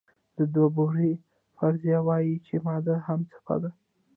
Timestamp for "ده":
3.61-3.71